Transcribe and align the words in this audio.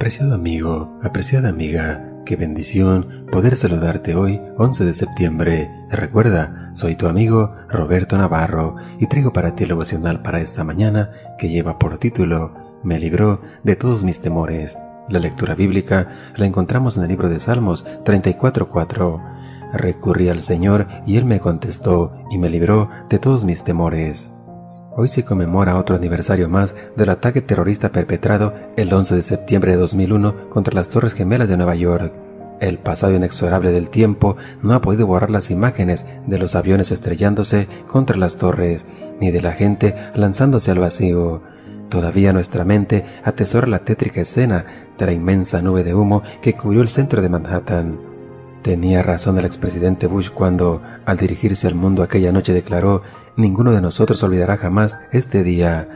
Apreciado 0.00 0.34
amigo, 0.34 0.98
apreciada 1.02 1.50
amiga, 1.50 2.22
qué 2.24 2.34
bendición 2.34 3.26
poder 3.30 3.54
saludarte 3.54 4.14
hoy, 4.14 4.40
11 4.56 4.86
de 4.86 4.94
septiembre. 4.94 5.70
Recuerda, 5.90 6.70
soy 6.72 6.96
tu 6.96 7.06
amigo 7.06 7.54
Roberto 7.68 8.16
Navarro 8.16 8.76
y 8.98 9.08
traigo 9.08 9.30
para 9.30 9.54
ti 9.54 9.64
el 9.64 9.68
devocional 9.68 10.22
para 10.22 10.40
esta 10.40 10.64
mañana 10.64 11.10
que 11.36 11.50
lleva 11.50 11.78
por 11.78 11.98
título 11.98 12.80
Me 12.82 12.98
libró 12.98 13.42
de 13.62 13.76
todos 13.76 14.02
mis 14.02 14.22
temores. 14.22 14.74
La 15.10 15.18
lectura 15.18 15.54
bíblica 15.54 16.32
la 16.34 16.46
encontramos 16.46 16.96
en 16.96 17.02
el 17.02 17.10
libro 17.10 17.28
de 17.28 17.38
Salmos 17.38 17.84
34.4. 18.06 19.74
Recurrí 19.74 20.30
al 20.30 20.40
Señor 20.40 20.86
y 21.06 21.18
Él 21.18 21.26
me 21.26 21.40
contestó 21.40 22.14
y 22.30 22.38
me 22.38 22.48
libró 22.48 22.88
de 23.10 23.18
todos 23.18 23.44
mis 23.44 23.62
temores. 23.64 24.32
Hoy 24.92 25.06
se 25.06 25.24
conmemora 25.24 25.78
otro 25.78 25.94
aniversario 25.94 26.48
más 26.48 26.74
del 26.96 27.10
ataque 27.10 27.40
terrorista 27.40 27.90
perpetrado 27.90 28.54
el 28.76 28.92
11 28.92 29.16
de 29.16 29.22
septiembre 29.22 29.72
de 29.72 29.78
2001 29.78 30.50
contra 30.50 30.74
las 30.74 30.90
Torres 30.90 31.14
Gemelas 31.14 31.48
de 31.48 31.56
Nueva 31.56 31.76
York. 31.76 32.12
El 32.60 32.78
pasado 32.78 33.14
inexorable 33.14 33.70
del 33.70 33.88
tiempo 33.88 34.36
no 34.62 34.74
ha 34.74 34.80
podido 34.80 35.06
borrar 35.06 35.30
las 35.30 35.50
imágenes 35.50 36.04
de 36.26 36.38
los 36.38 36.56
aviones 36.56 36.90
estrellándose 36.90 37.68
contra 37.86 38.16
las 38.16 38.36
torres, 38.36 38.84
ni 39.20 39.30
de 39.30 39.40
la 39.40 39.52
gente 39.52 39.94
lanzándose 40.14 40.72
al 40.72 40.80
vacío. 40.80 41.40
Todavía 41.88 42.32
nuestra 42.32 42.64
mente 42.64 43.06
atesora 43.22 43.68
la 43.68 43.84
tétrica 43.84 44.20
escena 44.20 44.66
de 44.98 45.06
la 45.06 45.12
inmensa 45.12 45.62
nube 45.62 45.84
de 45.84 45.94
humo 45.94 46.22
que 46.42 46.54
cubrió 46.54 46.82
el 46.82 46.88
centro 46.88 47.22
de 47.22 47.28
Manhattan. 47.28 48.10
Tenía 48.62 49.02
razón 49.02 49.38
el 49.38 49.46
expresidente 49.46 50.06
Bush 50.06 50.30
cuando, 50.30 50.82
al 51.06 51.16
dirigirse 51.16 51.66
al 51.66 51.74
mundo 51.74 52.02
aquella 52.02 52.30
noche, 52.30 52.52
declaró 52.52 53.02
Ninguno 53.40 53.72
de 53.72 53.80
nosotros 53.80 54.22
olvidará 54.22 54.58
jamás 54.58 54.98
este 55.12 55.42
día. 55.42 55.88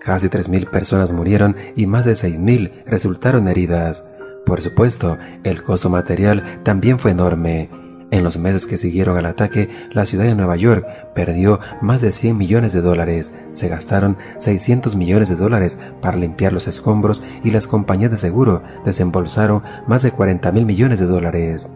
Casi 0.00 0.28
3.000 0.28 0.70
personas 0.70 1.12
murieron 1.12 1.54
y 1.76 1.86
más 1.86 2.06
de 2.06 2.12
6.000 2.12 2.84
resultaron 2.86 3.48
heridas. 3.48 4.08
Por 4.46 4.62
supuesto, 4.62 5.18
el 5.44 5.62
costo 5.62 5.90
material 5.90 6.60
también 6.62 6.98
fue 6.98 7.10
enorme. 7.10 7.68
En 8.10 8.24
los 8.24 8.38
meses 8.38 8.64
que 8.64 8.78
siguieron 8.78 9.18
al 9.18 9.26
ataque, 9.26 9.68
la 9.92 10.06
ciudad 10.06 10.24
de 10.24 10.34
Nueva 10.34 10.56
York 10.56 10.86
perdió 11.14 11.60
más 11.82 12.00
de 12.00 12.12
100 12.12 12.34
millones 12.34 12.72
de 12.72 12.80
dólares. 12.80 13.38
Se 13.52 13.68
gastaron 13.68 14.16
600 14.38 14.96
millones 14.96 15.28
de 15.28 15.36
dólares 15.36 15.78
para 16.00 16.16
limpiar 16.16 16.54
los 16.54 16.66
escombros 16.66 17.22
y 17.44 17.50
las 17.50 17.66
compañías 17.66 18.10
de 18.10 18.16
seguro 18.16 18.62
desembolsaron 18.86 19.62
más 19.86 20.02
de 20.02 20.12
40 20.12 20.50
mil 20.50 20.64
millones 20.64 20.98
de 20.98 21.06
dólares. 21.06 21.66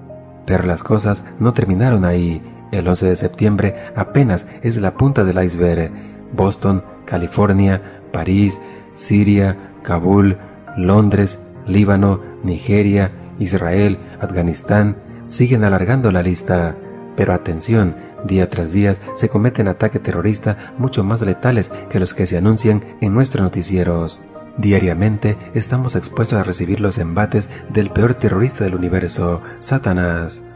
Pero 0.47 0.65
las 0.65 0.83
cosas 0.83 1.27
no 1.39 1.53
terminaron 1.53 2.07
ahí. 2.07 2.41
El 2.73 2.87
11 2.87 3.09
de 3.09 3.17
septiembre 3.17 3.75
apenas 3.97 4.47
es 4.63 4.77
la 4.77 4.95
punta 4.95 5.25
del 5.25 5.43
iceberg. 5.43 5.91
Boston, 6.33 6.85
California, 7.05 8.03
París, 8.13 8.61
Siria, 8.93 9.75
Kabul, 9.83 10.37
Londres, 10.77 11.45
Líbano, 11.67 12.21
Nigeria, 12.45 13.11
Israel, 13.39 13.98
Afganistán, 14.21 14.97
siguen 15.27 15.65
alargando 15.65 16.13
la 16.13 16.23
lista. 16.23 16.77
Pero 17.17 17.33
atención, 17.33 17.97
día 18.25 18.48
tras 18.48 18.71
día 18.71 18.95
se 19.14 19.29
cometen 19.29 19.69
ataques 19.69 20.03
terroristas 20.03 20.57
mucho 20.79 21.03
más 21.03 21.20
letales 21.23 21.70
que 21.91 22.01
los 22.01 22.14
que 22.14 22.27
se 22.27 22.36
anuncian 22.36 22.83
en 23.01 23.13
nuestros 23.13 23.42
noticieros. 23.42 24.25
Diariamente 24.57 25.39
estamos 25.55 25.97
expuestos 25.97 26.39
a 26.39 26.45
recibir 26.45 26.80
los 26.80 26.98
embates 26.98 27.48
del 27.73 27.91
peor 27.91 28.14
terrorista 28.14 28.64
del 28.64 28.75
universo, 28.75 29.42
Satanás. 29.61 30.47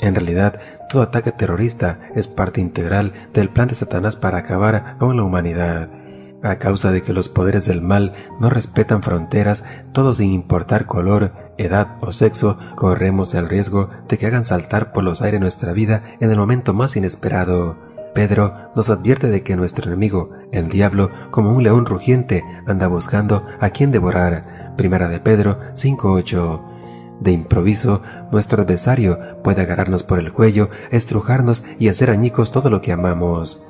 En 0.00 0.14
realidad, 0.14 0.60
todo 0.96 1.04
ataque 1.04 1.30
terrorista 1.30 2.00
es 2.14 2.26
parte 2.26 2.58
integral 2.58 3.12
del 3.34 3.50
plan 3.50 3.68
de 3.68 3.74
Satanás 3.74 4.16
para 4.16 4.38
acabar 4.38 4.96
con 4.96 5.14
la 5.14 5.24
humanidad. 5.24 5.90
A 6.42 6.56
causa 6.56 6.90
de 6.90 7.02
que 7.02 7.12
los 7.12 7.28
poderes 7.28 7.66
del 7.66 7.82
mal 7.82 8.14
no 8.40 8.48
respetan 8.48 9.02
fronteras, 9.02 9.66
todos 9.92 10.16
sin 10.16 10.32
importar 10.32 10.86
color, 10.86 11.32
edad 11.58 11.98
o 12.00 12.14
sexo, 12.14 12.56
corremos 12.76 13.34
el 13.34 13.46
riesgo 13.46 13.90
de 14.08 14.16
que 14.16 14.26
hagan 14.26 14.46
saltar 14.46 14.94
por 14.94 15.04
los 15.04 15.20
aires 15.20 15.38
nuestra 15.38 15.74
vida 15.74 16.16
en 16.18 16.30
el 16.30 16.38
momento 16.38 16.72
más 16.72 16.96
inesperado. 16.96 17.76
Pedro 18.14 18.70
nos 18.74 18.88
advierte 18.88 19.28
de 19.28 19.42
que 19.42 19.54
nuestro 19.54 19.88
enemigo, 19.88 20.30
el 20.50 20.70
diablo, 20.70 21.10
como 21.30 21.50
un 21.50 21.62
león 21.62 21.84
rugiente, 21.84 22.42
anda 22.66 22.86
buscando 22.86 23.44
a 23.60 23.68
quien 23.68 23.90
devorar. 23.90 24.72
Primera 24.78 25.08
de 25.08 25.20
Pedro 25.20 25.60
5.8 25.74 26.75
de 27.20 27.32
improviso, 27.32 28.02
nuestro 28.30 28.62
adversario 28.62 29.18
puede 29.42 29.62
agarrarnos 29.62 30.02
por 30.02 30.18
el 30.18 30.32
cuello, 30.32 30.68
estrujarnos 30.90 31.64
y 31.78 31.88
hacer 31.88 32.10
añicos 32.10 32.52
todo 32.52 32.70
lo 32.70 32.80
que 32.80 32.92
amamos. 32.92 33.62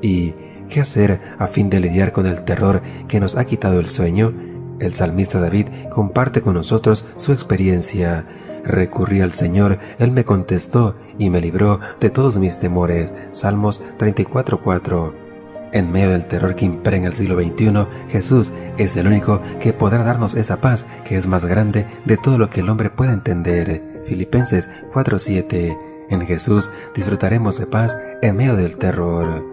¿Y 0.00 0.34
qué 0.68 0.80
hacer 0.80 1.20
a 1.38 1.48
fin 1.48 1.70
de 1.70 1.80
lidiar 1.80 2.12
con 2.12 2.26
el 2.26 2.44
terror 2.44 2.82
que 3.08 3.20
nos 3.20 3.36
ha 3.36 3.44
quitado 3.44 3.78
el 3.80 3.86
sueño? 3.86 4.32
El 4.78 4.94
salmista 4.94 5.40
David 5.40 5.68
comparte 5.90 6.42
con 6.42 6.54
nosotros 6.54 7.06
su 7.16 7.32
experiencia. 7.32 8.26
Recurrí 8.64 9.20
al 9.20 9.32
Señor, 9.32 9.78
Él 9.98 10.10
me 10.10 10.24
contestó 10.24 10.96
y 11.18 11.30
me 11.30 11.40
libró 11.40 11.80
de 12.00 12.10
todos 12.10 12.36
mis 12.36 12.58
temores. 12.58 13.12
Salmos 13.30 13.82
34.4 13.98 15.25
en 15.72 15.92
medio 15.92 16.10
del 16.10 16.26
terror 16.26 16.54
que 16.54 16.64
impera 16.64 16.96
en 16.96 17.04
el 17.04 17.14
siglo 17.14 17.36
XXI, 17.40 17.86
Jesús 18.08 18.52
es 18.78 18.96
el 18.96 19.06
único 19.06 19.40
que 19.60 19.72
podrá 19.72 20.04
darnos 20.04 20.34
esa 20.34 20.60
paz 20.60 20.86
que 21.04 21.16
es 21.16 21.26
más 21.26 21.44
grande 21.44 21.86
de 22.04 22.16
todo 22.16 22.38
lo 22.38 22.50
que 22.50 22.60
el 22.60 22.68
hombre 22.68 22.90
pueda 22.90 23.12
entender. 23.12 24.02
Filipenses 24.06 24.70
4:7. 24.92 25.76
En 26.08 26.26
Jesús 26.26 26.70
disfrutaremos 26.94 27.58
de 27.58 27.66
paz 27.66 27.96
en 28.22 28.36
medio 28.36 28.56
del 28.56 28.76
terror. 28.76 29.44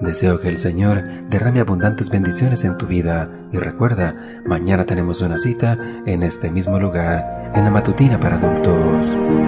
Deseo 0.00 0.40
que 0.40 0.48
el 0.48 0.58
Señor 0.58 1.02
derrame 1.28 1.60
abundantes 1.60 2.08
bendiciones 2.08 2.64
en 2.64 2.78
tu 2.78 2.86
vida 2.86 3.28
y 3.52 3.58
recuerda, 3.58 4.14
mañana 4.46 4.84
tenemos 4.84 5.20
una 5.22 5.38
cita 5.38 5.76
en 6.06 6.22
este 6.22 6.50
mismo 6.50 6.78
lugar, 6.78 7.50
en 7.54 7.64
la 7.64 7.70
matutina 7.70 8.20
para 8.20 8.36
adultos. 8.36 9.47